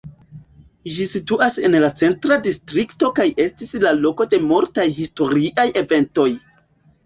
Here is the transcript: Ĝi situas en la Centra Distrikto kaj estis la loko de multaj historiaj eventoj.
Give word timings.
Ĝi 0.95 1.03
situas 1.11 1.57
en 1.67 1.77
la 1.83 1.91
Centra 2.01 2.39
Distrikto 2.49 3.11
kaj 3.21 3.27
estis 3.45 3.77
la 3.87 3.95
loko 4.01 4.29
de 4.35 4.43
multaj 4.49 4.89
historiaj 4.99 5.71
eventoj. 5.87 6.31